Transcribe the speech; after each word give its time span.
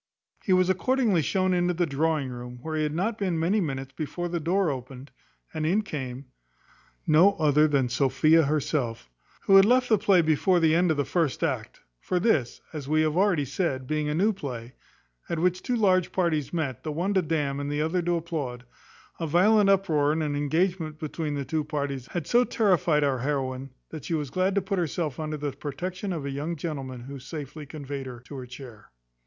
He 0.43 0.51
was 0.51 0.67
accordingly 0.67 1.21
shown 1.21 1.53
into 1.53 1.75
the 1.75 1.85
drawing 1.85 2.29
room, 2.29 2.57
where 2.63 2.75
he 2.75 2.81
had 2.81 2.95
not 2.95 3.19
been 3.19 3.37
many 3.39 3.61
minutes 3.61 3.93
before 3.95 4.29
the 4.29 4.39
door 4.39 4.71
opened, 4.71 5.11
and 5.53 5.63
in 5.63 5.83
came 5.83 6.25
no 7.05 7.33
other 7.33 7.67
than 7.67 7.87
Sophia 7.87 8.41
herself, 8.41 9.07
who 9.41 9.57
had 9.57 9.63
left 9.65 9.89
the 9.89 9.99
play 9.99 10.23
before 10.23 10.59
the 10.59 10.73
end 10.73 10.89
of 10.89 10.97
the 10.97 11.05
first 11.05 11.43
act; 11.43 11.81
for 11.99 12.19
this, 12.19 12.61
as 12.73 12.87
we 12.89 13.03
have 13.03 13.15
already 13.15 13.45
said, 13.45 13.85
being, 13.85 14.09
a 14.09 14.15
new 14.15 14.33
play, 14.33 14.73
at 15.29 15.37
which 15.37 15.61
two 15.61 15.75
large 15.75 16.11
parties 16.11 16.51
met, 16.51 16.81
the 16.81 16.91
one 16.91 17.13
to 17.13 17.21
damn, 17.21 17.59
and 17.59 17.71
the 17.71 17.83
other 17.83 18.01
to 18.01 18.15
applaud, 18.15 18.65
a 19.19 19.27
violent 19.27 19.69
uproar, 19.69 20.11
and 20.11 20.23
an 20.23 20.35
engagement 20.35 20.97
between 20.97 21.35
the 21.35 21.45
two 21.45 21.63
parties, 21.63 22.07
had 22.07 22.25
so 22.25 22.43
terrified 22.43 23.03
our 23.03 23.19
heroine, 23.19 23.69
that 23.91 24.05
she 24.05 24.15
was 24.15 24.31
glad 24.31 24.55
to 24.55 24.63
put 24.63 24.79
herself 24.79 25.19
under 25.19 25.37
the 25.37 25.51
protection 25.51 26.11
of 26.11 26.25
a 26.25 26.31
young 26.31 26.55
gentleman 26.55 27.01
who 27.01 27.19
safely 27.19 27.67
conveyed 27.67 28.07
her 28.07 28.19
to 28.21 28.35
her 28.35 28.47
chair. 28.47 28.89